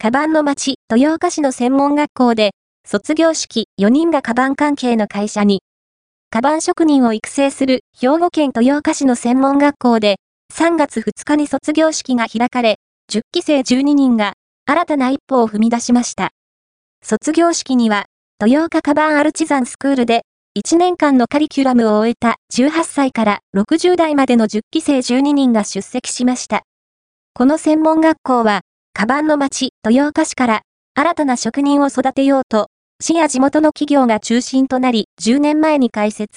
[0.00, 2.52] カバンの町、豊岡市の専門学校で、
[2.86, 5.60] 卒業式4人がカバン関係の会社に、
[6.30, 10.18] カバン職人を育成する兵庫県豊岡市の専門学校で、
[10.54, 12.76] 3月2日に卒業式が開かれ、
[13.12, 14.34] 10期生12人が
[14.66, 16.30] 新たな一歩を踏み出しました。
[17.02, 18.04] 卒業式には、
[18.40, 20.22] 豊岡カバンアルチザンスクールで、
[20.56, 26.62] 1年間のカリキュラムを終えた18歳から60代までの10期生12人が出席しました。
[27.34, 28.60] この専門学校は、
[29.00, 30.62] カバンの町、豊岡市から
[30.96, 32.66] 新たな職人を育てようと、
[33.00, 36.36] 市や地元の企業が中心となり10年前に開設。